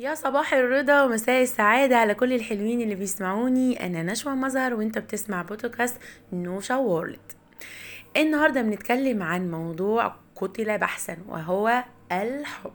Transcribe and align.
يا 0.00 0.14
صباح 0.14 0.54
الرضا 0.54 1.02
ومساء 1.02 1.42
السعادة 1.42 1.96
على 1.96 2.14
كل 2.14 2.32
الحلوين 2.32 2.80
اللي 2.80 2.94
بيسمعوني. 2.94 3.86
أنا 3.86 4.02
نشوى 4.02 4.32
مظهر 4.32 4.74
وأنت 4.74 4.98
بتسمع 4.98 5.42
بودكاست 5.42 6.00
نوشا 6.32 6.76
وورلد 6.76 7.32
النهاردة 8.16 8.62
بنتكلم 8.62 9.22
عن 9.22 9.50
موضوع 9.50 10.14
قتل 10.36 10.78
بحثا 10.78 11.16
وهو 11.28 11.84
الحب. 12.12 12.72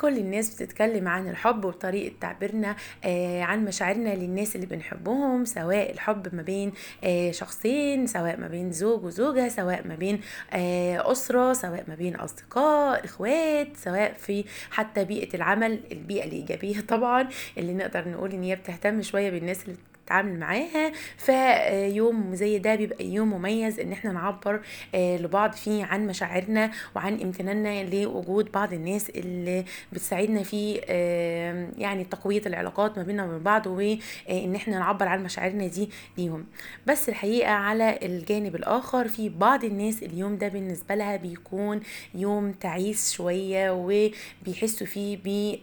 كل 0.00 0.18
الناس 0.18 0.54
بتتكلم 0.54 1.08
عن 1.08 1.28
الحب 1.28 1.64
وطريقة 1.64 2.14
تعبيرنا 2.20 2.76
آه 3.04 3.42
عن 3.42 3.64
مشاعرنا 3.64 4.14
للناس 4.14 4.56
اللي 4.56 4.66
بنحبهم 4.66 5.44
سواء 5.44 5.92
الحب 5.92 6.34
ما 6.34 6.42
بين 6.42 6.72
آه 7.04 7.30
شخصين 7.30 8.06
سواء 8.06 8.40
ما 8.40 8.48
بين 8.48 8.72
زوج 8.72 9.04
وزوجة 9.04 9.48
سواء 9.48 9.86
ما 9.88 9.94
بين 9.94 10.20
آه 10.52 11.12
أسرة 11.12 11.52
سواء 11.52 11.84
ما 11.88 11.94
بين 11.94 12.16
أصدقاء 12.16 13.04
إخوات 13.04 13.76
سواء 13.76 14.12
في 14.12 14.44
حتى 14.70 15.04
بيئة 15.04 15.36
العمل 15.36 15.80
البيئة 15.92 16.24
الإيجابية 16.24 16.80
طبعا 16.96 17.28
اللي 17.58 17.74
نقدر 17.74 18.08
نقول 18.08 18.32
إن 18.32 18.42
هي 18.42 18.56
بتهتم 18.56 19.02
شوية 19.02 19.30
بالناس 19.30 19.64
اللي 19.64 19.76
نتعامل 20.06 20.38
معاها 20.38 20.92
فيوم 21.16 22.34
زي 22.34 22.58
ده 22.58 22.74
بيبقى 22.74 23.04
يوم 23.06 23.30
مميز 23.34 23.80
إن 23.80 23.92
إحنا 23.92 24.12
نعبر 24.12 24.60
آه، 24.94 25.16
لبعض 25.16 25.52
فيه 25.52 25.84
عن 25.84 26.06
مشاعرنا 26.06 26.70
وعن 26.96 27.20
امتناننا 27.20 27.84
لوجود 27.84 28.52
بعض 28.52 28.72
الناس 28.72 29.10
اللي 29.10 29.64
بتساعدنا 29.92 30.42
في 30.42 30.80
آه، 30.88 31.68
يعني 31.78 32.04
تقوية 32.04 32.42
العلاقات 32.46 32.98
ما 32.98 33.04
بيننا 33.04 33.24
وبين 33.24 33.38
بعض 33.42 33.66
وان 33.66 34.54
إحنا 34.54 34.78
نعبر 34.78 35.08
عن 35.08 35.24
مشاعرنا 35.24 35.66
دي 35.66 35.90
ليهم. 36.18 36.46
بس 36.86 37.08
الحقيقة 37.08 37.50
على 37.50 37.98
الجانب 38.02 38.56
الآخر 38.56 39.08
في 39.08 39.28
بعض 39.28 39.64
الناس 39.64 40.02
اليوم 40.02 40.36
ده 40.36 40.48
بالنسبة 40.48 40.94
لها 40.94 41.16
بيكون 41.16 41.80
يوم 42.14 42.52
تعيس 42.52 43.12
شوية 43.12 43.70
وبيحسوا 43.70 44.86
فيه 44.86 45.18
ب 45.24 45.56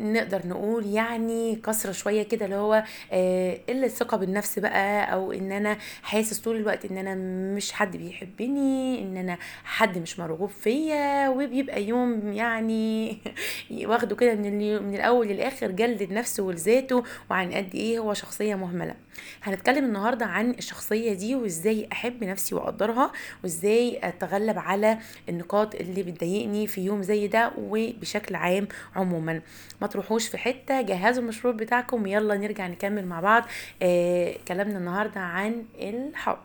نقدر 0.00 0.46
نقول 0.46 0.86
يعني 0.86 1.56
كسرة 1.56 1.92
شوية 1.92 2.22
كده 2.22 2.44
اللي 2.44 2.56
هو 2.56 2.84
آه، 3.12 3.58
قلة 3.68 3.88
ثقة 3.88 4.16
بالنفس 4.16 4.58
بقى 4.58 5.12
أو 5.12 5.32
إن 5.32 5.52
أنا 5.52 5.76
حاسس 6.02 6.38
طول 6.38 6.56
الوقت 6.56 6.84
إن 6.84 6.98
أنا 6.98 7.14
مش 7.54 7.72
حد 7.72 7.96
بيحبني 7.96 9.02
إن 9.02 9.16
أنا 9.16 9.38
حد 9.64 9.98
مش 9.98 10.18
مرغوب 10.18 10.50
فيا 10.50 11.28
وبيبقى 11.28 11.84
يوم 11.84 12.32
يعني 12.32 13.18
واخده 13.90 14.16
كده 14.16 14.34
من, 14.34 14.82
من 14.82 14.94
الأول 14.94 15.26
للآخر 15.28 15.70
جلد 15.70 16.12
نفسه 16.12 16.42
ولذاته 16.42 17.04
وعن 17.30 17.52
قد 17.52 17.74
إيه 17.74 17.98
هو 17.98 18.14
شخصية 18.14 18.54
مهملة. 18.54 18.94
هنتكلم 19.42 19.84
النهارده 19.84 20.26
عن 20.26 20.50
الشخصية 20.50 21.12
دي 21.12 21.34
وإزاي 21.34 21.88
أحب 21.92 22.24
نفسي 22.24 22.54
وأقدرها 22.54 23.12
وإزاي 23.42 24.00
أتغلب 24.02 24.58
على 24.58 24.98
النقاط 25.28 25.74
اللي 25.74 26.02
بتضايقني 26.02 26.66
في 26.66 26.80
يوم 26.80 27.02
زي 27.02 27.26
ده 27.28 27.52
وبشكل 27.58 28.34
عام 28.34 28.68
عموما. 28.96 29.40
ما 29.80 29.86
تروحوش 29.90 30.28
في 30.28 30.38
حتة 30.38 30.80
جهزوا 30.80 31.22
المشروب 31.22 31.56
بتاعكم 31.56 32.06
يلا 32.06 32.36
نرجع 32.36 32.66
نكمل 32.66 33.06
مع 33.06 33.20
بعض. 33.20 33.44
آه 33.82 34.34
كلامنا 34.48 34.78
النهارده 34.78 35.20
عن 35.20 35.64
الحب. 35.80 36.38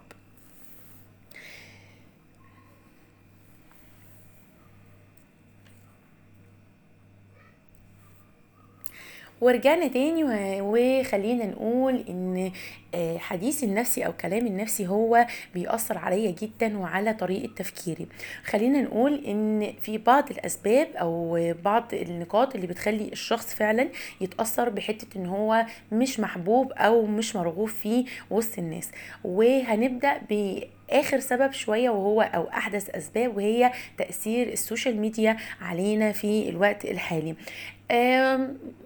ورجعنا 9.42 9.88
تاني 9.88 10.24
وخلينا 10.62 11.46
نقول 11.46 12.06
إن 12.10 12.52
آه، 12.96 13.18
حديثي 13.18 13.66
النفسي 13.66 14.06
أو 14.06 14.14
كلامي 14.14 14.50
النفسي 14.50 14.88
هو 14.88 15.26
بيأثر 15.54 15.98
عليا 15.98 16.32
جدا 16.32 16.78
وعلى 16.78 17.14
طريقة 17.14 17.54
تفكيري. 17.56 18.08
خلينا 18.46 18.82
نقول 18.82 19.26
إن 19.26 19.74
في 19.82 19.98
بعض 19.98 20.32
الأسباب 20.32 20.88
أو 20.96 21.40
بعض 21.64 21.94
النقاط 21.94 22.56
اللي 22.56 22.68
بتخلي 22.68 23.08
الشخص 23.08 23.56
فعلا 23.56 23.90
يتأثر 24.22 24.70
بحتة 24.70 25.08
إن 25.16 25.26
هو 25.26 25.66
مش 25.92 26.20
محبوب 26.20 26.72
أو 26.72 27.06
مش 27.06 27.36
مرغوب 27.36 27.68
فيه 27.68 28.06
وسط 28.30 28.60
الناس. 28.60 28.92
وهنبدأ 29.24 30.22
ب 30.30 30.60
اخر 30.90 31.20
سبب 31.20 31.52
شوية 31.52 31.90
وهو 31.90 32.22
أو 32.22 32.50
أحدث 32.50 32.90
أسباب 32.90 33.38
وهي 33.38 33.72
تأثير 33.98 34.48
ال 34.48 34.55
social 34.55 34.98
media 34.98 35.38
علينا 35.62 36.12
في 36.12 36.50
الوقت 36.50 36.86
الحالي. 36.86 37.36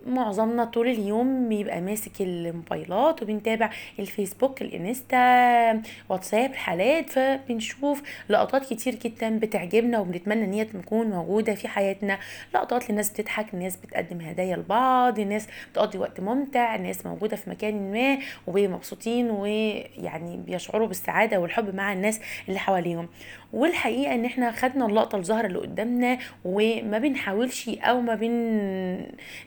معظمنا 0.07 0.65
طول 0.65 0.87
اليوم 0.87 1.49
بيبقى 1.49 1.81
ماسك 1.81 2.21
الموبايلات 2.21 3.23
وبنتابع 3.23 3.69
الفيسبوك 3.99 4.61
الانستا 4.61 5.81
واتساب 6.09 6.51
الحالات 6.51 7.09
فبنشوف 7.09 8.01
لقطات 8.29 8.73
كتير 8.73 8.95
جدا 8.95 9.39
بتعجبنا 9.39 9.99
وبنتمنى 9.99 10.45
إن 10.45 10.53
هي 10.53 10.65
تكون 10.65 11.07
موجودة 11.09 11.55
في 11.55 11.67
حياتنا. 11.67 12.19
لقطات 12.55 12.89
للناس 12.89 13.11
بتضحك 13.11 13.53
الناس 13.53 13.75
بتقدم 13.77 14.21
هدايا 14.21 14.55
لبعض 14.55 15.19
الناس 15.19 15.47
بتقضي 15.71 15.97
وقت 15.97 16.19
ممتع 16.19 16.75
الناس 16.75 17.05
موجودة 17.05 17.35
في 17.35 17.49
مكان 17.49 17.91
ما 17.91 18.17
ومبسوطين 18.47 19.29
ويعني 19.31 20.38
بيشعروا 20.38 20.88
بالسعادة 20.88 21.39
والحب 21.39 21.75
مع 21.75 21.93
الناس 21.93 22.19
اللي 22.47 22.59
حواليهم. 22.59 23.09
والحقيقة 23.53 24.15
إن 24.15 24.25
إحنا 24.25 24.51
خدنا 24.51 24.85
اللقطة 24.85 25.15
الظاهره 25.17 25.47
اللي 25.47 25.59
قدامنا 25.59 26.17
وما 26.45 26.97
بنحاولش 26.97 27.69
أو 27.69 28.01
ما 28.01 28.15
بن 28.15 28.29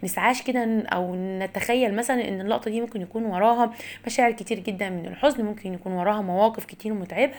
نسعاش 0.04 0.42
كده 0.42 0.82
أو 0.92 1.14
نتخيل 1.16 1.94
مثلا 1.94 2.28
إن 2.28 2.40
اللقطة 2.40 2.70
دي 2.70 2.80
ممكن 2.80 3.02
يكون 3.02 3.24
وراها 3.24 3.72
مشاعر 4.06 4.32
كتير 4.32 4.58
جدا 4.58 4.90
من 4.90 5.06
الحزن 5.06 5.44
ممكن 5.44 5.74
يكون 5.74 5.92
وراها 5.92 6.22
مواقف 6.22 6.64
كتير 6.64 6.92
متعبة 6.94 7.32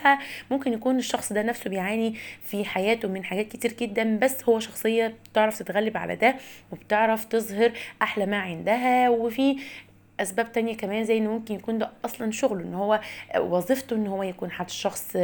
ممكن 0.52 0.74
يكون 0.74 0.98
الشخص 0.98 1.34
ده 1.34 1.42
نفسه 1.44 1.70
بيعاني 1.70 2.16
في 2.44 2.66
حياته 2.66 3.08
من 3.08 3.24
حاجات 3.24 3.48
كتير 3.48 3.74
جدا 3.74 4.18
بس 4.22 4.44
هو 4.50 4.60
شخصية 4.60 5.14
بتعرف 5.32 5.60
تتغلب 5.60 5.98
على 5.98 6.16
ده 6.16 6.36
وبتعرف 6.72 7.26
تظهر 7.26 7.72
أحلى 8.02 8.26
ما 8.26 8.38
عندها. 8.38 9.10
وفي 9.10 9.56
أسباب 10.20 10.52
تانية 10.52 10.78
كمان 10.78 11.04
زي 11.04 11.18
إنه 11.18 11.32
ممكن 11.32 11.56
يكون 11.56 11.78
ده 11.78 11.92
أصلا 12.06 12.32
شغله 12.32 12.62
إن 12.62 12.74
هو 12.74 13.00
وظيفته 13.40 13.96
إن 13.96 14.08
هو 14.08 14.24
يكون 14.24 14.52
حد 14.52 14.70
شخص 14.70 15.18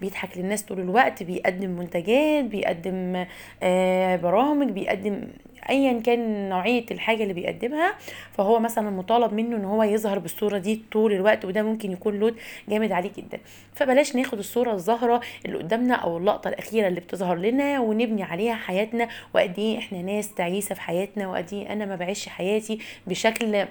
بيضحك 0.00 0.38
للناس 0.38 0.62
طول 0.62 0.80
الوقت 0.80 1.22
بيقدم 1.22 1.70
منتجات 1.70 2.44
بيقدم 2.44 3.26
آه، 3.62 4.16
برامج 4.16 4.70
بيقدم 4.70 5.22
ايا 5.70 6.00
كان 6.00 6.48
نوعية 6.48 6.84
الحاجة 6.90 7.22
اللي 7.22 7.34
بيقدمها 7.34 7.94
فهو 8.32 8.60
مثلا 8.60 8.90
مطالب 8.90 9.32
منه 9.32 9.56
إن 9.56 9.64
هو 9.64 9.82
يظهر 9.82 10.18
بالصورة 10.18 10.58
دي 10.58 10.82
طول 10.92 11.12
الوقت 11.12 11.44
وده 11.44 11.62
ممكن 11.62 11.92
يكون 11.92 12.20
لود 12.20 12.36
جامد 12.68 12.92
عليه 12.92 13.10
جدا. 13.18 13.38
فبلاش 13.74 14.16
ناخد 14.16 14.38
الصورة 14.38 14.72
الظاهرة 14.72 15.20
اللي 15.46 15.58
قدامنا 15.58 15.94
أو 15.94 16.16
اللقطة 16.18 16.48
الأخيرة 16.48 16.88
اللي 16.88 17.00
بتظهر 17.00 17.36
لنا 17.36 17.80
ونبني 17.80 18.22
عليها 18.22 18.54
حياتنا 18.54 19.08
وقد 19.34 19.58
إيه 19.58 19.78
إحنا 19.78 20.02
ناس 20.02 20.34
تعيسة 20.34 20.74
في 20.74 20.80
حياتنا 20.80 21.28
وقد 21.28 21.46
إيه 21.52 21.72
أنا 21.72 21.84
ما 21.86 21.96
بعيش 21.96 22.28
حياتي 22.28 22.78
بشكل 23.06 23.66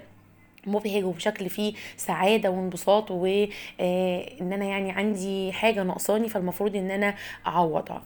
مبهج 0.67 1.03
وبشكل 1.03 1.49
فيه 1.49 1.73
سعادة 1.97 2.49
وانبساط 2.51 3.11
وان 3.11 3.47
آه، 3.79 4.25
أنا 4.41 4.65
يعني 4.65 4.91
عندي 4.91 5.51
حاجة 5.51 5.83
ناقصاني 5.83 6.29
فالمفروض 6.29 6.75
إن 6.75 6.91
أنا 6.91 7.15
أعوضها. 7.47 8.03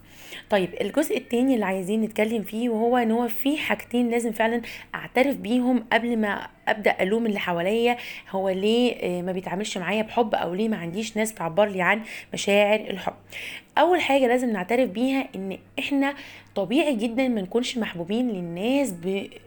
طيب 0.50 0.70
الجزء 0.82 1.18
التاني 1.18 1.54
اللي 1.54 1.66
عايزين 1.66 2.02
نتكلم 2.02 2.44
فيه 2.44 2.70
وهو 2.70 2.98
إن 2.98 3.12
هو 3.12 3.28
في 3.28 3.58
حاجتين 3.58 4.10
لازم 4.10 4.32
فعلا 4.32 4.62
أعترف 4.96 5.36
بيهم 5.36 5.86
قبل 5.94 6.18
ما 6.18 6.48
أبدأ 6.68 6.96
ألوم 7.02 7.26
اللي 7.26 7.40
حواليا. 7.40 7.98
هو 8.30 8.50
ليه 8.50 8.96
آه، 8.96 9.22
ما 9.22 9.32
بيتعاملش 9.32 9.78
معايا 9.78 10.02
بحب 10.02 10.36
أو 10.36 10.54
ليه 10.54 10.70
ما 10.70 10.78
عنديش 10.78 11.18
ناس 11.18 11.34
تعبر 11.34 11.66
لي 11.66 11.82
عن 11.82 12.02
مشاعر 12.34 12.80
الحب. 12.80 13.14
أول 13.78 14.02
حاجة 14.02 14.28
لازم 14.28 14.50
نعترف 14.50 14.90
بيها 14.90 15.28
إن 15.36 15.58
إحنا 15.80 16.16
طبيعي 16.56 16.96
جدا 16.96 17.28
ما 17.28 17.42
نكونش 17.42 17.78
محبوبين 17.78 18.30
للناس 18.30 18.94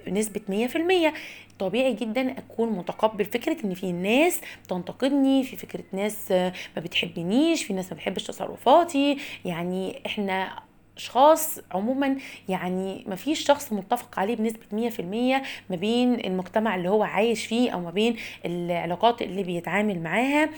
بنسبة 0.06 0.68
100% 1.10 1.12
طبيعي 1.58 1.92
جدا 1.94 2.38
أكون 2.38 2.68
متقبل 2.68 3.24
فكرة 3.24 3.56
إن 3.64 3.74
في 3.74 3.92
ناس 3.92 4.40
بتنتقدني 4.64 5.44
في 5.44 5.56
فكرة 5.56 5.84
ناس 5.92 6.30
ما 6.32 6.52
بتحبنيش 6.76 7.64
في 7.64 7.72
ناس 7.72 7.92
ما 7.92 7.94
بتحبش 7.96 8.24
تصرفاتي. 8.24 9.16
يعني 9.44 10.00
إحنا 10.06 10.62
أشخاص 10.96 11.58
عموما 11.72 12.16
يعني 12.48 13.04
ما 13.08 13.16
فيش 13.16 13.40
شخص 13.40 13.72
متفق 13.72 14.18
عليه 14.18 14.36
بنسبة 14.36 14.90
100% 14.90 15.42
ما 15.70 15.76
بين 15.76 16.14
المجتمع 16.26 16.76
اللي 16.76 16.88
هو 16.88 17.02
عايش 17.02 17.46
فيه 17.46 17.70
أو 17.70 17.80
ما 17.80 17.90
بين 17.90 18.16
العلاقات 18.44 19.22
اللي 19.22 19.42
بيتعامل 19.42 20.02
معاها. 20.02 20.48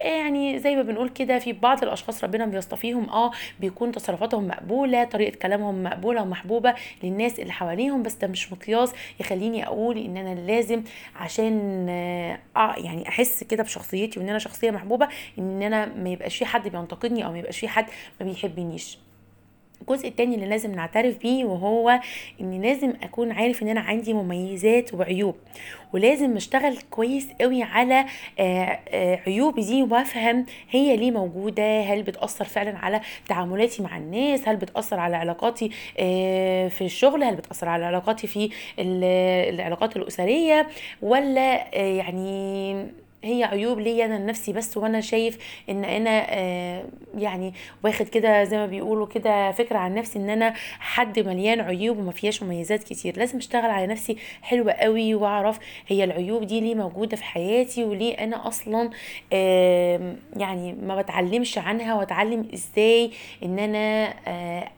يعني 0.00 0.58
زي 0.58 0.76
ما 0.76 0.82
بنقول 0.82 1.08
كده 1.08 1.38
في 1.38 1.52
بعض 1.52 1.82
الأشخاص 1.82 2.24
ربنا 2.24 2.46
بيصطفيهم 2.46 3.10
آه 3.10 3.30
بيكون 3.60 3.92
تصرفاتهم 3.92 4.48
مقبولة 4.48 5.04
طريقة 5.04 5.36
كلامهم 5.36 5.82
مقبولة 5.82 6.22
ومحبوبة 6.22 6.74
للناس 7.02 7.40
اللي 7.40 7.52
حواليهم 7.52 8.02
بس 8.02 8.14
ده 8.14 8.28
مش 8.28 8.52
مقياس 8.52 8.92
يخليني 9.20 9.66
أقول 9.66 9.98
إن 9.98 10.16
أنا 10.16 10.40
لازم 10.40 10.82
عشان 11.16 11.86
آه 12.56 12.74
يعني 12.76 13.08
أحس 13.08 13.44
كده 13.44 13.62
بشخصيتي 13.62 14.20
وإن 14.20 14.28
أنا 14.28 14.38
شخصية 14.38 14.70
محبوبة 14.70 15.08
إن 15.38 15.62
أنا 15.62 15.86
ما 15.86 16.08
يبقاش 16.08 16.36
في 16.36 16.44
حد 16.46 16.68
بينتقدني 16.68 17.24
أو 17.26 17.32
ما 17.32 17.38
يبقاش 17.38 17.58
في 17.58 17.68
حد 17.68 17.86
ما 18.20 18.26
بيحبنيش. 18.26 18.98
الجزء 19.80 20.08
التاني 20.08 20.34
اللي 20.34 20.46
لازم 20.46 20.74
نعترف 20.74 21.18
بيه 21.18 21.44
وهو 21.44 22.00
اني 22.40 22.58
لازم 22.68 22.92
أكون 23.02 23.32
عارف 23.32 23.62
إن 23.62 23.68
أنا 23.68 23.80
عندي 23.80 24.12
مميزات 24.12 24.94
وعيوب. 24.94 25.34
ولازم 25.92 26.36
أشتغل 26.36 26.78
كويس 26.90 27.28
قوي 27.40 27.62
على 27.62 28.04
آه، 28.38 28.78
آه، 28.88 29.20
عيوبي 29.26 29.62
دي 29.62 29.82
وأفهم 29.82 30.46
هي 30.70 30.96
ليه 30.96 31.10
موجودة 31.10 31.80
هل 31.80 32.02
بتأثر 32.02 32.44
فعلا 32.44 32.78
على 32.78 33.00
تعاملاتي 33.28 33.82
مع 33.82 33.96
الناس 33.96 34.48
هل 34.48 34.56
بتأثر 34.56 35.00
على 35.00 35.16
علاقاتي 35.16 35.70
آه، 35.98 36.68
في 36.68 36.84
الشغل 36.84 37.22
هل 37.24 37.34
بتأثر 37.36 37.68
على 37.68 37.84
علاقاتي 37.84 38.26
في 38.26 38.50
ال- 38.78 39.54
العلاقات 39.54 39.96
الأسرية 39.96 40.66
ولا 41.02 41.74
يعني 41.76 42.86
هي 43.24 43.44
عيوب 43.44 43.78
ليا 43.80 44.04
أنا 44.04 44.14
لنفسي 44.18 44.52
بس 44.52 44.76
وأنا 44.76 45.00
شايف 45.00 45.38
إن 45.70 45.84
أنا 45.84 46.26
آه 46.30 46.84
يعني 47.14 47.54
واخد 47.84 48.08
كده 48.08 48.44
زي 48.44 48.56
ما 48.56 48.66
بيقولوا 48.66 49.06
كده 49.06 49.52
فكرة 49.52 49.78
عن 49.78 49.94
نفسي 49.94 50.18
إن 50.18 50.30
أنا 50.30 50.54
حد 50.80 51.18
مليان 51.18 51.60
عيوب 51.60 51.98
وما 51.98 52.12
فيهاش 52.12 52.42
مميزات 52.42 52.84
كتير. 52.84 53.18
لازم 53.18 53.38
أشتغل 53.38 53.70
على 53.70 53.86
نفسي 53.86 54.16
حلوة 54.42 54.72
قوي 54.72 55.14
وأعرف 55.14 55.58
هي 55.88 56.04
العيوب 56.04 56.44
دي 56.44 56.60
ليه 56.60 56.74
موجودة 56.74 57.16
في 57.16 57.24
حياتي 57.24 57.84
وليه 57.84 58.14
أنا 58.14 58.48
أصلا 58.48 58.90
يعني 60.36 60.72
ما 60.72 61.02
بتعلمش 61.02 61.58
عنها 61.58 61.94
وأتعلم 61.94 62.48
إزاي 62.54 63.10
إن 63.42 63.58
أنا 63.58 64.14
آه 64.28 64.68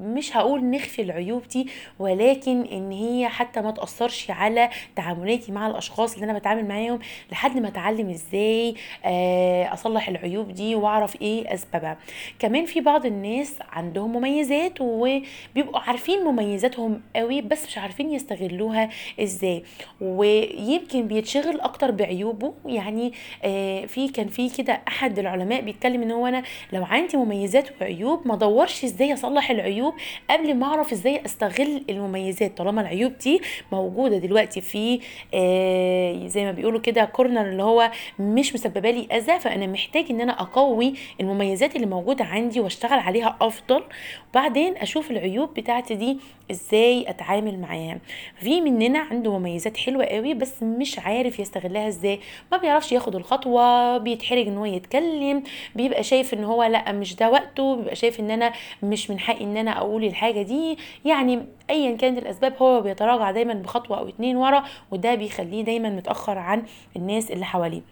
مش 0.00 0.36
هقول 0.36 0.64
نخفي 0.70 1.02
العيوب 1.02 1.48
دي 1.48 1.68
ولكن 1.98 2.62
إن 2.62 2.92
هي 2.92 3.28
حتى 3.28 3.60
ما 3.60 3.70
تأثرش 3.70 4.30
على 4.30 4.70
تعاملاتي 4.96 5.52
مع 5.52 5.66
الأشخاص 5.66 6.14
اللي 6.14 6.24
أنا 6.24 6.38
بتعامل 6.38 6.68
معاهم 6.68 6.98
لحد 7.32 7.58
ما 7.58 7.68
أتعلم 7.68 8.10
إزاي 8.10 8.74
آه، 9.04 9.72
أصلح 9.72 10.08
العيوب 10.08 10.50
دي 10.52 10.74
وأعرف 10.74 11.22
إيه 11.22 11.54
أسبابها. 11.54 11.98
كمان 12.38 12.64
في 12.64 12.80
بعض 12.80 13.06
الناس 13.06 13.54
عندهم 13.72 14.16
مميزات 14.16 14.80
وبيبقوا 14.80 15.78
عارفين 15.80 16.24
مميزاتهم 16.24 17.00
قوي 17.16 17.40
بس 17.40 17.66
مش 17.66 17.78
عارفين 17.78 18.10
يستغلوها 18.10 18.90
إزاي. 19.20 19.62
ويمكن 20.00 21.08
بيتشغل 21.08 21.60
أكتر 21.60 21.90
بعيوبه. 21.90 22.54
يعني 22.66 23.12
آه، 23.44 23.86
في 23.86 24.08
كان 24.08 24.28
في 24.28 24.48
كده 24.50 24.80
أحد 24.88 25.18
العلماء 25.18 25.60
بيتكلم 25.60 26.02
إن 26.02 26.10
هو 26.10 26.26
أنا 26.26 26.42
لو 26.72 26.84
عندي 26.84 27.16
مميزات 27.16 27.68
وعيوب 27.80 28.28
ما 28.28 28.34
أدورش 28.34 28.84
إزاي 28.84 29.12
أصلح 29.14 29.50
العيوب 29.50 29.85
قبل 30.30 30.54
ما 30.54 30.66
أعرف 30.66 30.92
إزاي 30.92 31.20
أستغل 31.26 31.84
المميزات. 31.90 32.58
طالما 32.58 32.80
العيوب 32.80 33.12
دي 33.18 33.40
موجودة 33.72 34.18
دلوقتي 34.18 34.60
في 34.60 35.00
آه 35.34 36.26
زي 36.26 36.44
ما 36.44 36.52
بيقولوا 36.52 36.80
كده 36.80 37.04
كورنر 37.04 37.46
اللي 37.46 37.62
هو 37.62 37.90
مش 38.18 38.54
مسببة 38.54 38.90
لي 38.90 39.06
أذى 39.12 39.38
فأنا 39.40 39.66
محتاج 39.66 40.04
إن 40.10 40.20
أنا 40.20 40.40
أقوي 40.40 40.94
المميزات 41.20 41.76
اللي 41.76 41.86
موجودة 41.86 42.24
عندي 42.24 42.60
وأشتغل 42.60 42.98
عليها 42.98 43.36
أفضل. 43.40 43.82
وبعدين 44.30 44.76
أشوف 44.76 45.10
العيوب 45.10 45.54
بتاعتي 45.54 45.94
دي 45.94 46.18
إزاي 46.50 47.04
أتعامل 47.10 47.58
معاها. 47.58 47.98
في 48.40 48.60
مننا 48.60 48.98
عنده 48.98 49.38
مميزات 49.38 49.76
حلوة 49.76 50.04
قوي 50.04 50.34
بس 50.34 50.62
مش 50.62 50.98
عارف 50.98 51.38
يستغلها 51.38 51.88
إزاي. 51.88 52.20
ما 52.52 52.58
بيعرفش 52.58 52.92
ياخد 52.92 53.16
الخطوة 53.16 53.98
بيتحرج 53.98 54.46
إن 54.48 54.56
هو 54.58 54.64
يتكلم 54.64 55.42
بيبقى 55.74 56.02
شايف 56.02 56.34
إن 56.34 56.44
هو 56.44 56.62
لأ 56.62 56.92
مش 56.92 57.16
ده 57.16 57.30
وقته 57.30 57.76
بيبقى 57.76 57.96
شايف 57.96 58.20
إن 58.20 58.30
أنا 58.30 58.52
مش 58.82 59.10
من 59.10 59.18
حقي 59.20 59.44
إن 59.44 59.56
أنا 59.56 59.70
أقول 59.76 60.04
الحاجة 60.04 60.42
دي 60.42 60.78
يعني 61.04 61.42
ايا 61.70 61.96
كانت 61.96 62.18
الأسباب 62.18 62.54
هو 62.62 62.80
بيتراجع 62.80 63.30
دايما 63.30 63.54
بخطوة 63.54 63.98
أو 63.98 64.08
اتنين 64.08 64.36
ورا 64.36 64.64
وده 64.90 65.14
بيخليه 65.14 65.62
دايما 65.64 65.90
متأخر 65.90 66.38
عن 66.38 66.62
الناس 66.96 67.30
اللي 67.30 67.44
حواليه. 67.44 67.82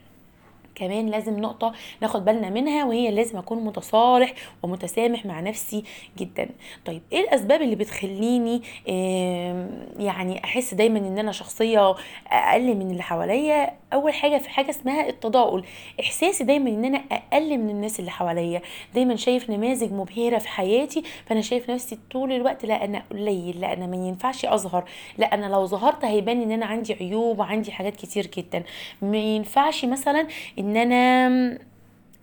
كمان 0.75 1.07
لازم 1.11 1.39
نقطة 1.41 1.73
ناخد 2.03 2.25
بالنا 2.25 2.51
منها 2.51 2.85
وهي 2.85 3.11
لازم 3.11 3.39
أكون 3.39 3.65
متصالح 3.65 4.33
ومتسامح 4.63 5.27
مع 5.27 5.41
نفسي 5.41 5.85
جدا. 6.19 6.49
طيب 6.85 7.03
إيه 7.13 7.21
الأسباب 7.21 7.63
اللي 7.63 7.77
بتخليني 7.77 8.63
آم، 8.89 9.71
يعني 9.99 10.45
أحس 10.45 10.75
دايما 10.75 10.99
إن 10.99 11.19
أنا 11.19 11.33
شخصية 11.33 11.95
أقل 12.31 12.75
من 12.77 12.91
اللي 12.91 13.03
حواليا؟ 13.03 13.71
أول 13.94 14.14
حاجة 14.14 14.38
في 14.38 14.50
حاجة 14.50 14.70
اسمها 14.70 15.08
التضاؤل. 15.08 15.64
إحساسي 16.00 16.44
دايما 16.44 16.70
إن 16.70 16.85
أنا 16.85 17.02
أقل 17.12 17.58
من 17.58 17.70
الناس 17.70 18.00
اللي 18.00 18.11
حواليا. 18.11 18.62
دايما 18.94 19.17
شايف 19.17 19.50
نماذج 19.50 19.93
مبهرة 19.93 20.38
في 20.38 20.49
حياتي 20.49 21.02
فأنا 21.26 21.41
شايف 21.41 21.70
نفسي 21.70 21.99
طول 22.11 22.32
الوقت 22.32 22.64
لا 22.64 22.85
أنا 22.85 23.02
قليل 23.11 23.61
لا 23.61 23.73
أنا 23.73 23.87
ما 23.87 23.96
ينفعش 23.96 24.44
أظهر. 24.44 24.85
لا 25.19 25.35
أنا 25.35 25.46
لو 25.46 25.67
ظهرت 25.67 26.05
هيبان 26.05 26.43
إن 26.43 26.52
أنا 26.52 26.67
عندي 26.67 26.94
عيوب 26.94 27.38
وعندي 27.38 27.73
حاجات 27.73 27.96
كتير 27.96 28.26
جدا. 28.26 28.62
ما 29.02 29.17
ينفعش 29.19 29.85
مثلا 29.85 30.26
إن 30.58 30.76
أنا 30.76 31.58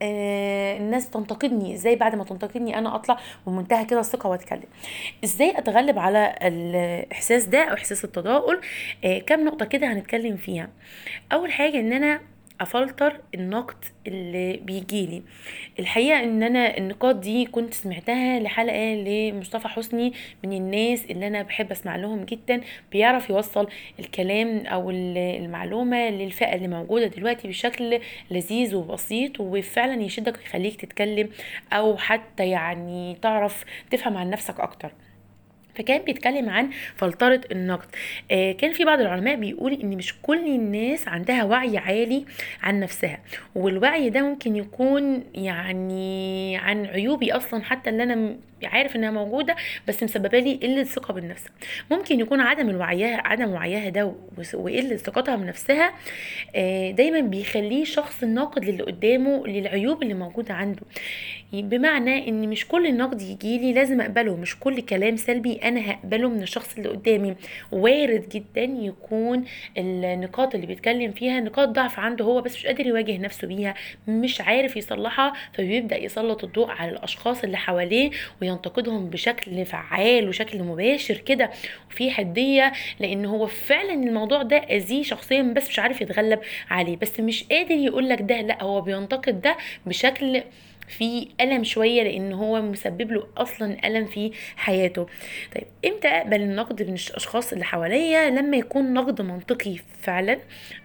آه، 0.01 0.77
الناس 0.77 1.09
تنتقدني. 1.09 1.73
إزاي 1.73 1.95
بعد 1.95 2.15
ما 2.15 2.23
تنتقدني 2.23 2.77
أنا 2.77 2.95
أطلع 2.95 3.17
بمنتهى 3.47 3.85
كده 3.85 3.99
الثقة 3.99 4.29
وأتكلم؟ 4.29 4.63
إزاي 5.23 5.57
أتغلب 5.57 5.99
على 5.99 6.35
الإحساس 6.41 7.43
ده 7.45 7.63
أو 7.63 7.73
احساس 7.73 8.05
التضاؤل؟ 8.05 8.61
آه، 9.05 9.19
كام 9.19 9.45
نقطة 9.45 9.65
كده 9.65 9.93
هنتكلم 9.93 10.37
فيها. 10.37 10.69
أول 11.31 11.51
حاجة 11.51 11.79
إن 11.79 11.93
أنا 11.93 12.21
أفلتر 12.61 13.19
النقد 13.35 13.85
اللي 14.07 14.57
بيجيلي. 14.57 15.21
الحقيقة 15.79 16.23
إن 16.23 16.43
أنا 16.43 16.77
النقاط 16.77 17.15
دي 17.15 17.45
كنت 17.45 17.73
سمعتها 17.73 18.39
لحلقة 18.39 18.93
لمصطفى 18.93 19.67
حسني 19.67 20.13
من 20.43 20.53
الناس 20.53 21.05
اللي 21.05 21.27
أنا 21.27 21.41
بحب 21.41 21.71
أسمع 21.71 21.95
لهم 21.95 22.23
جدا 22.23 22.61
بيعرف 22.91 23.29
يوصل 23.29 23.67
الكلام 23.99 24.65
أو 24.65 24.89
ال- 24.91 25.17
المعلومة 25.17 26.09
للفئة 26.09 26.55
اللي 26.55 26.67
موجودة 26.67 27.07
دلوقتي 27.07 27.47
بشكل 27.47 27.99
لذيذ 28.31 28.75
وبسيط 28.75 29.39
وفعلا 29.39 30.01
يشدك 30.03 30.37
ويخليك 30.37 30.81
تتكلم 30.81 31.29
أو 31.73 31.97
حتى 31.97 32.49
يعني 32.49 33.17
تعرف 33.21 33.65
تفهم 33.91 34.17
عن 34.17 34.29
نفسك 34.29 34.59
أكتر. 34.59 34.91
فكان 35.75 36.01
بيتكلم 36.01 36.49
عن 36.49 36.69
فلترة 36.95 37.41
النقد. 37.51 37.87
آه 38.31 38.51
كان 38.51 38.71
في 38.71 38.85
بعض 38.85 38.99
العلماء 38.99 39.35
بيقول 39.35 39.73
إن 39.73 39.89
مش 39.97 40.13
كل 40.21 40.45
الناس 40.45 41.07
عندها 41.07 41.43
وعي 41.43 41.77
عالي 41.77 42.25
عن 42.63 42.79
نفسها 42.79 43.19
والوعي 43.55 44.09
ده 44.09 44.21
ممكن 44.21 44.55
يكون 44.55 45.23
يعني 45.35 46.57
عن 46.57 46.85
عيوبي 46.85 47.31
أصلا 47.31 47.63
حتى 47.63 47.89
اللي 47.89 48.03
أنا 48.03 48.35
عارف 48.63 48.95
إنها 48.95 49.11
موجودة 49.11 49.55
بس 49.87 50.03
مسببة 50.03 50.39
لي 50.39 50.53
قلة 50.63 50.83
ثقة 50.83 51.13
بالنفس. 51.13 51.43
ممكن 51.91 52.19
يكون 52.19 52.41
عدم 52.41 52.69
الوعيها 52.69 53.21
عدم 53.27 53.49
وعيها 53.51 53.89
ده 53.89 54.13
وقلة 54.53 54.95
ثقتها 54.95 55.35
بنفسها 55.35 55.93
آه، 56.55 56.91
دايما 56.91 57.19
بيخليه 57.19 57.83
شخص 57.83 58.23
ناقد 58.23 58.65
للي 58.65 58.83
قدامه 58.83 59.47
للعيوب 59.47 60.03
اللي 60.03 60.13
موجودة 60.13 60.53
عنده. 60.53 60.81
بمعنى 61.53 62.29
إن 62.29 62.49
مش 62.49 62.67
كل 62.67 62.87
النقد 62.87 63.21
يجيلي 63.21 63.73
لازم 63.73 64.01
أقبله. 64.01 64.35
مش 64.35 64.59
كل 64.59 64.81
كلام 64.81 65.15
سلبي 65.17 65.55
أنا 65.55 65.91
هقبله 65.91 66.29
من 66.29 66.41
الشخص 66.41 66.77
اللي 66.77 66.89
قدامي. 66.89 67.35
وارد 67.71 68.29
جدا 68.29 68.61
يكون 68.63 69.43
النقاط 69.77 70.55
اللي 70.55 70.67
بيتكلم 70.67 71.11
فيها 71.11 71.39
نقاط 71.39 71.69
ضعف 71.69 71.99
عنده 71.99 72.25
هو 72.25 72.41
بس 72.41 72.55
مش 72.55 72.65
قادر 72.65 72.87
يواجه 72.87 73.17
نفسه 73.17 73.47
بيها. 73.47 73.73
مش 74.07 74.41
عارف 74.41 74.77
يصلحها 74.77 75.33
فبيبدأ 75.53 75.97
يسلط 75.97 76.43
الضوء 76.43 76.69
على 76.69 76.91
الأشخاص 76.91 77.43
اللي 77.43 77.57
حواليه 77.57 78.11
وينتقدهم 78.41 79.09
بشكل 79.09 79.65
فعال 79.65 80.29
وشكل 80.29 80.63
مباشر 80.63 81.17
كده 81.17 81.51
وفي 81.89 82.11
حدية 82.11 82.71
لأن 82.99 83.25
هو 83.25 83.47
فعلا 83.47 83.93
الموضوع 83.93 84.41
ده 84.43 84.57
أذيه 84.57 85.03
شخصيا 85.03 85.41
بس 85.41 85.69
مش 85.69 85.79
عارف 85.79 86.01
يتغلب 86.01 86.39
عليه. 86.69 86.97
بس 86.97 87.19
مش 87.19 87.43
قادر 87.43 87.75
يقول 87.75 88.09
لك 88.09 88.21
ده 88.21 88.41
لأ 88.41 88.63
هو 88.63 88.81
بينتقد 88.81 89.41
ده 89.41 89.57
بشكل 89.85 90.41
في 90.91 91.27
ألم 91.41 91.63
شوية 91.63 92.03
لأن 92.03 92.33
هو 92.33 92.61
مسبب 92.61 93.11
له 93.11 93.27
أصلا 93.37 93.87
ألم 93.87 94.05
في 94.05 94.31
حياته. 94.55 95.07
طيب 95.55 95.63
إمتى 95.85 96.07
أقبل 96.07 96.41
النقد 96.41 96.83
من 96.83 96.95
الأشخاص 97.09 97.53
اللي 97.53 97.65
حواليا 97.65 98.29
لما 98.29 98.57
يكون 98.57 98.93
نقد 98.93 99.21
منطقي 99.21 99.75
فعلا؟ 100.01 100.39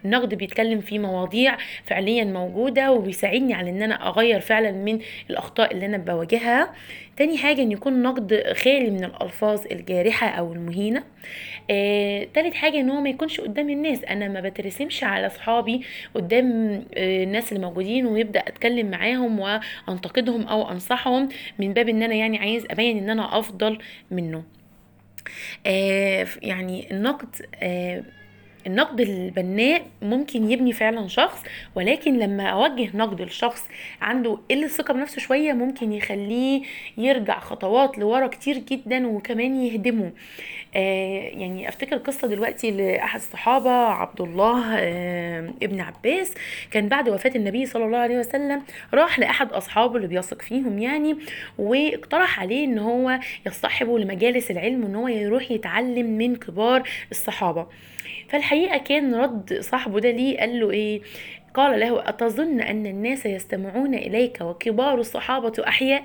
نقد 0.05 0.33
بيتكلم 0.33 0.81
في 0.81 0.99
مواضيع 0.99 1.57
فعليا 1.85 2.23
موجودة 2.23 2.91
وبيساعدني 2.91 3.53
على 3.53 3.69
إن 3.69 3.81
أنا 3.81 4.07
أغير 4.09 4.39
فعلا 4.39 4.71
من 4.71 4.99
الأخطاء 5.29 5.73
اللي 5.73 5.85
أنا 5.85 5.97
بواجهها. 5.97 6.73
تاني 7.17 7.37
حاجة 7.37 7.61
إن 7.61 7.71
يكون 7.71 8.01
نقد 8.01 8.43
خالي 8.63 8.89
من 8.89 9.03
الألفاظ 9.03 9.65
الجارحة 9.71 10.27
أو 10.27 10.53
المهينة. 10.53 11.03
آه، 11.69 12.23
تالت 12.33 12.53
حاجة 12.53 12.79
إن 12.79 12.89
هو 12.89 13.01
ما 13.01 13.09
يكونش 13.09 13.41
قدام 13.41 13.69
الناس. 13.69 14.03
أنا 14.03 14.27
ما 14.27 14.41
بترسمش 14.41 15.03
على 15.03 15.27
أصحابي 15.27 15.81
قدام 16.15 16.71
آه، 16.97 17.23
الناس 17.23 17.51
اللي 17.51 17.65
موجودين 17.65 18.05
ويبدأ 18.05 18.39
أتكلم 18.39 18.91
معاهم 18.91 19.39
وأنتقدهم 19.39 20.47
أو 20.47 20.71
أنصحهم 20.71 21.29
من 21.59 21.73
باب 21.73 21.89
إن 21.89 22.03
أنا 22.03 22.15
يعني 22.15 22.37
عايز 22.37 22.65
أبين 22.71 22.97
إن 22.97 23.09
أنا 23.09 23.39
أفضل 23.39 23.77
منه. 24.11 24.43
آه، 25.65 26.27
يعني 26.41 26.91
النقد 26.91 27.35
آه، 27.55 28.03
النقد 28.67 29.01
البناء 29.01 29.85
ممكن 30.01 30.51
يبني 30.51 30.73
فعلا 30.73 31.07
شخص 31.07 31.43
ولكن 31.75 32.19
لما 32.19 32.49
أوجه 32.49 32.89
نقد 32.93 33.21
لشخص 33.21 33.67
عنده 34.01 34.39
قلة 34.51 34.67
ثقة 34.67 34.93
بنفسه 34.93 35.21
شوية 35.21 35.53
ممكن 35.53 35.93
يخليه 35.93 36.61
يرجع 36.97 37.39
خطوات 37.39 37.97
لورا 37.97 38.27
كتير 38.27 38.57
جدا 38.57 39.07
وكمان 39.07 39.61
يهدمه. 39.61 40.11
آه 40.75 41.21
يعني 41.21 41.69
أفتكر 41.69 41.97
قصة 41.97 42.27
دلوقتي 42.27 42.71
لأحد 42.71 43.19
الصحابة 43.19 43.69
عبد 43.71 44.21
الله 44.21 44.75
آه 44.79 45.53
ابن 45.63 45.81
عباس. 45.81 46.33
كان 46.71 46.87
بعد 46.89 47.09
وفاة 47.09 47.31
النبي 47.35 47.65
صلى 47.65 47.85
الله 47.85 47.97
عليه 47.97 48.17
وسلم 48.19 48.63
راح 48.93 49.19
لأحد 49.19 49.51
أصحابه 49.53 49.95
اللي 49.95 50.07
بيثق 50.07 50.41
فيهم 50.41 50.79
يعني 50.79 51.15
واقترح 51.57 52.39
عليه 52.39 52.65
إن 52.65 52.79
هو 52.79 53.19
يصطحبه 53.45 53.99
لمجالس 53.99 54.51
العلم 54.51 54.83
وإن 54.83 54.95
هو 54.95 55.07
يروح 55.07 55.51
يتعلم 55.51 56.17
من 56.17 56.35
كبار 56.35 56.89
الصحابة. 57.11 57.67
فالحقيقة 58.29 58.77
كان 58.77 59.15
رد 59.15 59.59
صاحبه 59.61 59.99
ده 59.99 60.11
ليه 60.11 60.39
قال 60.39 60.59
له 60.59 60.71
إيه 60.71 61.01
قال 61.53 61.79
له 61.79 62.09
أتظن 62.09 62.61
أن 62.61 62.85
الناس 62.85 63.25
يستمعون 63.25 63.95
إليك 63.95 64.41
وكبار 64.41 64.99
الصحابة 64.99 65.53
أحياء؟ 65.67 66.03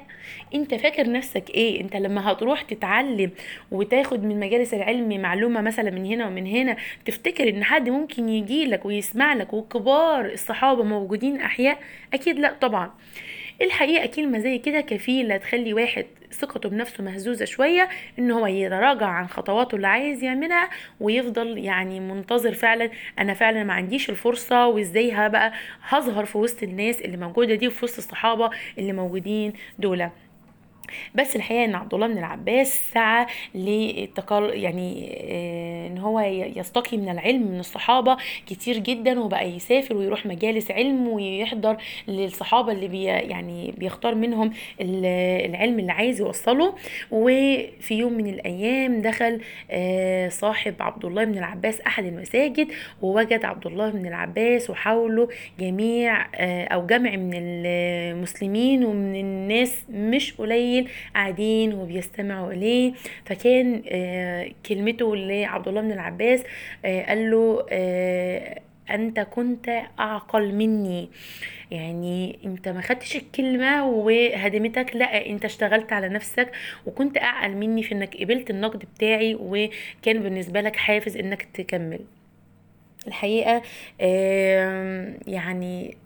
أنت 0.55 0.75
فاكر 0.75 1.13
نفسك 1.13 1.51
إيه؟ 1.51 1.81
أنت 1.81 1.97
لما 1.97 2.33
هتروح 2.33 2.63
تتعلم 2.63 3.31
وتاخد 3.71 4.25
من 4.25 4.41
مجالس 4.41 4.75
العلم 4.75 5.21
معلومة 5.23 5.61
مثلا 5.61 5.91
من 5.91 6.05
هنا 6.07 6.27
ومن 6.27 6.47
هنا 6.47 6.77
تفتكر 7.05 7.49
إن 7.49 7.65
حد 7.65 7.89
ممكن 7.89 8.29
يجي 8.29 8.65
لك 8.67 8.85
ويسمع 8.87 9.35
لك 9.35 9.53
وكبار 9.53 10.25
الصحابة 10.27 10.83
موجودين 10.83 11.41
أحياء؟ 11.41 11.79
أكيد 12.15 12.39
لأ 12.39 12.53
طبعا. 12.61 12.91
الحقيقة 13.63 14.07
كلمة 14.07 14.39
زي 14.39 14.59
كده 14.59 14.81
كفيلة 14.81 15.37
تخلي 15.37 15.75
واحد 15.75 16.07
ثقته 16.33 16.69
بنفسه 16.69 17.05
مهزوزة 17.05 17.45
شوية 17.45 17.89
إن 18.19 18.31
هو 18.31 18.47
يتراجع 18.47 19.07
عن 19.07 19.27
خطواته 19.29 19.77
اللي 19.77 19.87
عايز 19.87 20.23
يعملها 20.25 20.71
ويفضل 21.01 21.59
يعني 21.59 22.01
منتظر 22.01 22.53
فعلا 22.55 22.91
أنا 23.19 23.35
فعلا 23.35 23.65
ما 23.65 23.73
عنديش 23.73 24.11
الفرصة 24.11 24.67
وإزاي 24.67 25.13
هبقى 25.13 25.53
هظهر 25.89 26.25
في 26.25 26.39
وسط 26.39 26.63
الناس 26.63 27.01
اللي 27.01 27.17
موجودة 27.17 27.55
دي 27.55 27.69
وفي 27.69 27.85
وسط 27.85 27.99
الصحابة 27.99 28.51
اللي 28.79 28.93
موجودين 28.93 29.53
دول. 29.79 30.09
بس 31.15 31.37
الحقيقة 31.37 31.65
إن 31.65 31.75
عبد 31.75 31.95
الله 31.95 32.07
بن 32.07 32.19
العباس 32.19 32.91
سعى 32.93 33.27
للتقل 33.55 34.51
يعني 34.55 35.17
آه، 35.21 35.87
إن 35.87 35.99
هو 35.99 36.21
يستقي 36.57 36.97
من 36.97 37.09
العلم 37.09 37.43
من 37.43 37.61
الصحابة 37.61 38.17
كتير 38.47 38.79
جدا 38.79 39.21
وبقى 39.21 39.51
يسافر 39.51 39.97
ويروح 39.97 40.27
مجالس 40.27 40.71
علم 40.71 41.09
ويحضر 41.09 41.77
للصحابة 42.09 42.73
اللي 42.73 42.89
بي 42.89 43.05
يعني 43.05 43.75
بيختار 43.79 44.15
منهم 44.15 44.53
العلم 44.81 45.79
اللي 45.79 45.93
عايز 45.93 46.21
يوصله. 46.21 46.75
وفي 47.11 47.95
يوم 47.95 48.13
من 48.13 48.27
الأيام 48.27 49.01
دخل 49.03 49.41
آه، 49.71 50.29
صاحب 50.29 50.75
عبد 50.81 51.05
الله 51.05 51.25
بن 51.25 51.39
العباس 51.39 51.81
أحد 51.81 52.05
المساجد 52.05 52.69
ووجد 53.03 53.45
عبد 53.45 53.67
الله 53.67 53.91
بن 53.91 54.07
العباس 54.07 54.71
وحوله 54.71 55.29
جميع 55.61 56.27
آه، 56.35 56.65
أو 56.65 56.87
جمع 56.87 57.11
من 57.17 57.31
المسلمين 57.35 58.85
ومن 58.85 59.17
الناس 59.17 59.83
مش 59.91 60.33
قليل 60.33 60.82
قاعدين 61.15 61.75
وبيستمعوا 61.75 62.53
إليه. 62.53 62.93
فكان 63.25 63.83
آه، 63.89 64.51
كلمته 64.67 65.17
لعبد 65.17 65.69
الله 65.69 65.81
بن 65.81 65.93
العباس 65.93 66.43
آه، 66.85 67.07
قال 67.07 67.31
له 67.31 67.67
آه، 67.71 68.61
أنت 68.91 69.21
كنت 69.21 69.83
أعقل 70.01 70.55
مني. 70.55 71.09
يعني 71.71 72.39
أنت 72.45 72.69
ما 72.69 72.81
خدتش 72.81 73.17
الكلمة 73.17 73.87
وهدمتك 73.87 74.97
لا 74.97 75.27
أنت 75.27 75.45
اشتغلت 75.45 75.93
على 75.93 76.09
نفسك 76.09 76.53
وكنت 76.87 77.19
أعقل 77.19 77.57
مني 77.57 77.83
في 77.83 77.93
إنك 77.95 78.17
قبلت 78.17 78.51
النقد 78.51 78.85
بتاعي 78.97 79.35
وكان 79.35 80.23
بالنسبة 80.23 80.61
لك 80.61 80.77
حافز 80.77 81.17
إنك 81.17 81.43
تكمل. 81.55 82.01
الحقيقة 83.07 83.63
يعني 85.27 85.97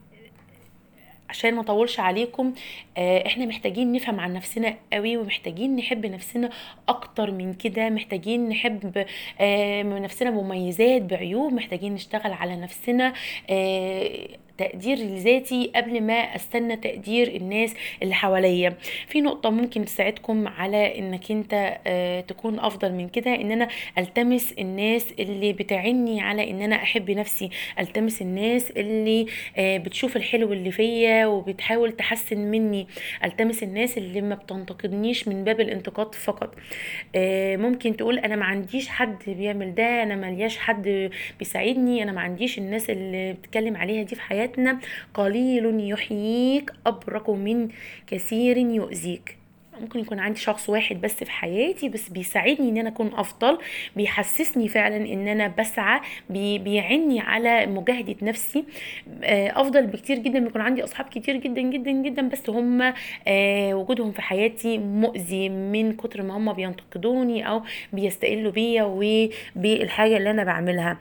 عشان 1.29 1.55
ما 1.55 1.61
اطولش 1.61 2.01
عليكم 2.01 2.53
آه، 2.97 3.27
إحنا 3.27 3.47
محتاجين 3.47 3.93
نفهم 3.93 4.21
عن 4.21 4.33
نفسنا 4.33 4.77
قوي 4.93 5.17
ومحتاجين 5.17 5.77
نحب 5.77 6.07
نفسنا 6.07 6.51
أكتر 6.89 7.31
من 7.31 7.55
كده 7.55 7.89
محتاجين 7.91 8.49
نحب 8.49 9.07
آه، 9.41 9.83
نفسنا 9.83 10.31
مميزات 10.31 11.03
بعيوب 11.03 11.53
محتاجين 11.53 11.95
نشتغل 11.95 12.33
على 12.33 12.57
نفسنا 12.57 13.13
آه، 13.51 14.29
تقدير 14.59 14.99
لذاتي 14.99 15.71
قبل 15.75 16.01
ما 16.03 16.15
أستنى 16.15 16.77
تقدير 16.77 17.29
الناس 17.37 17.75
اللي 18.03 18.15
حواليا. 18.15 18.75
في 19.09 19.21
نقطة 19.21 19.51
ممكن 19.51 19.85
تساعدكم 19.85 20.49
على 20.49 20.99
إنك 20.99 21.31
أنت 21.31 21.79
آه، 21.87 22.21
تكون 22.21 22.59
أفضل 22.61 22.93
من 22.93 23.09
كده 23.09 23.35
إن 23.35 23.53
أنا 23.53 23.69
ألتمس 23.99 24.53
الناس 24.59 25.13
اللي 25.19 25.53
بتعني 25.53 26.21
على 26.21 26.51
إن 26.51 26.63
أنا 26.63 26.77
أحب 26.77 27.11
نفسي. 27.11 27.51
ألتمس 27.79 28.23
الناس 28.23 28.71
اللي 28.71 29.27
آه، 29.57 29.77
بتشوف 29.79 30.17
الحلو 30.17 30.53
اللي 30.53 30.71
فيا 30.71 31.27
وبتحاول 31.27 31.93
تحسن 31.93 32.39
مني. 32.39 32.87
ألتمس 33.25 33.63
الناس 33.63 33.99
اللي 33.99 34.21
ما 34.21 34.35
بتنتقدنيش 34.35 35.29
من 35.29 35.45
باب 35.45 35.61
الانتقاد 35.61 36.15
فقط. 36.15 36.55
آه، 37.15 37.57
ممكن 37.57 37.97
تقول 37.97 38.19
أنا 38.19 38.37
ما 38.37 38.45
عنديش 38.45 38.89
حد 38.89 39.17
بيعمل 39.27 39.75
ده 39.75 40.03
أنا 40.03 40.17
ملياش 40.17 40.59
حد 40.59 41.11
بيساعدني 41.39 42.03
أنا 42.03 42.13
ما 42.13 42.21
عنديش 42.21 42.59
الناس 42.59 42.91
اللي 42.91 43.33
بتتكلم 43.33 43.77
عليها 43.77 44.03
دي 44.03 44.15
في 44.15 44.21
حياتي. 44.23 44.46
حياتنا. 44.47 44.79
قليل 45.15 45.91
يحييك 45.91 46.73
أبرك 46.87 47.31
من 47.31 47.69
كثير 48.07 48.57
يؤذيك. 48.57 49.37
ممكن 49.81 50.01
يكون 50.01 50.19
عندي 50.19 50.41
شخص 50.41 50.71
واحد 50.71 51.01
بس 51.01 51.25
في 51.25 51.31
حياتي 51.31 51.89
بس 51.89 52.09
بيساعدني 52.09 52.69
إن 52.69 52.77
أنا 52.79 52.89
أكون 52.89 53.11
أفضل 53.15 53.59
بيحسسني 53.97 54.69
فعلا 54.69 54.97
إن 54.97 55.29
أنا 55.29 55.49
بسعى 55.59 56.01
بي 56.31 56.59
بيعني 56.59 57.21
على 57.21 57.67
مجاهدة 57.67 58.17
نفسي. 58.23 58.65
آه، 59.25 59.61
أفضل 59.61 59.87
بكتير 59.87 60.19
جدا 60.19 60.39
بيكون 60.39 60.61
عندي 60.61 60.85
أصحاب 60.85 61.07
كتير 61.07 61.37
جدا 61.37 61.61
جدا 61.61 61.91
جدا 61.91 62.29
بس 62.29 62.51
هم 62.51 62.83
آه، 63.29 63.75
وجودهم 63.75 64.13
في 64.13 64.23
حياتي 64.23 64.79
مؤذي 64.79 65.49
من 65.49 65.93
كتر 65.93 66.23
ما 66.23 66.37
هم 66.37 66.53
بينتقدوني 66.53 67.49
أو 67.49 67.63
بيستقلوا 67.93 68.53
بيا 68.53 68.83
وبالحاجه 68.85 70.17
اللي 70.17 70.31
أنا 70.31 70.45
بعملها. 70.45 70.99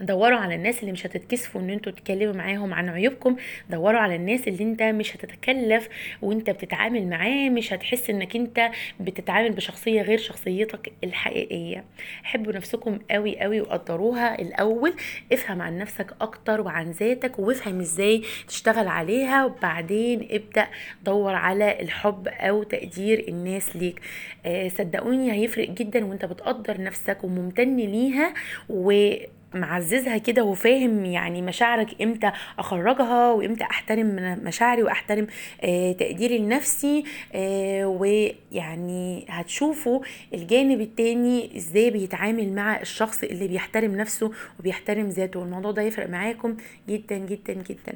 دوروا 0.00 0.38
على 0.38 0.54
الناس 0.54 0.80
اللي 0.80 0.92
مش 0.92 1.06
هتتكسفوا 1.06 1.60
إن 1.60 1.70
أنتوا 1.70 1.92
تتكلموا 1.92 2.34
معاهم 2.34 2.74
عن 2.74 2.88
عيوبكم 2.88 3.36
دوروا 3.70 4.00
على 4.00 4.16
الناس 4.16 4.48
اللي 4.48 4.64
انت 4.64 4.82
مش 4.82 5.16
هتتكلف 5.16 5.88
وانت 6.22 6.50
بتتعامل 6.50 7.06
معاه 7.08 7.48
مش 7.48 7.72
هتحس 7.72 8.10
إنك 8.10 8.36
انت 8.36 8.70
بتتعامل 9.00 9.50
بشخصية 9.50 10.02
غير 10.02 10.18
شخصيتك 10.18 10.92
الحقيقية. 11.04 11.84
حبوا 12.22 12.52
نفسكم 12.52 12.98
قوي 13.10 13.40
قوي 13.40 13.60
وقدروها 13.60 14.40
الأول. 14.40 14.94
افهم 15.32 15.62
عن 15.62 15.78
نفسك 15.78 16.14
أكتر 16.20 16.60
وعن 16.60 16.90
ذاتك 16.90 17.38
وافهم 17.38 17.80
إزاي 17.80 18.22
تشتغل 18.48 18.88
عليها. 18.88 19.44
وبعدين 19.44 20.28
ابدأ 20.30 20.66
دور 21.04 21.34
على 21.34 21.80
الحب 21.80 22.28
أو 22.28 22.62
تقدير 22.62 23.24
الناس 23.28 23.76
ليك. 23.76 24.00
آه 24.46 24.68
صدقوني 24.68 25.32
هيفرق 25.32 25.70
جدا 25.70 26.04
وانت 26.04 26.24
بتقدر 26.24 26.80
نفسك 26.82 27.24
وممتن 27.24 27.76
ليها 27.76 28.34
و 28.68 29.12
معززها 29.54 30.18
كده 30.18 30.44
وفاهم 30.44 31.04
يعني 31.04 31.42
مشاعرك 31.42 32.02
إمتى 32.02 32.32
أخرجها 32.58 33.30
وامتى 33.32 33.64
أحترم 33.64 34.38
مشاعري 34.44 34.82
وأحترم 34.82 35.26
آه 35.62 35.92
تقديري 35.92 36.38
لنفسي 36.38 37.04
آه 37.34 37.86
ويعني 37.86 39.26
هتشوفوا 39.28 40.00
الجانب 40.34 40.80
التاني 40.80 41.56
إزاي 41.56 41.90
بيتعامل 41.90 42.52
مع 42.52 42.80
الشخص 42.80 43.22
اللي 43.22 43.48
بيحترم 43.48 43.96
نفسه 43.96 44.30
وبيحترم 44.60 45.08
ذاته 45.08 45.42
الموضوع 45.42 45.70
ده 45.70 45.82
يفرق 45.82 46.08
معاكم 46.08 46.56
جدا 46.88 47.16
جدا 47.18 47.52
جدا. 47.52 47.92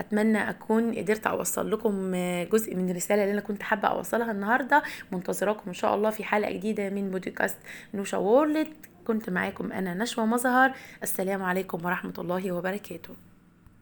أتمنى 0.00 0.50
أكون 0.50 0.94
قدرت 0.94 1.26
أوصل 1.26 1.70
لكم 1.70 2.12
جزء 2.52 2.74
من 2.76 2.90
الرسالة 2.90 3.22
اللي 3.22 3.32
أنا 3.32 3.40
كنت 3.40 3.62
حابة 3.62 3.88
أوصلها 3.88 4.30
النهارده. 4.32 4.82
منتظراكم 5.12 5.62
إن 5.66 5.74
شاء 5.74 5.94
الله 5.94 6.10
في 6.10 6.24
حلقة 6.24 6.50
جديدة 6.52 6.90
من 6.90 7.10
بودكاست 7.10 7.56
نوشا 7.94 8.16
وورلد. 8.18 8.68
كنت 9.08 9.30
معاكم 9.30 9.72
أنا 9.72 9.94
نشوى 9.94 10.26
مظهر. 10.26 10.72
السلام 11.02 11.42
عليكم 11.42 11.84
ورحمة 11.84 12.14
الله 12.18 12.52
وبركاته. 12.52 13.14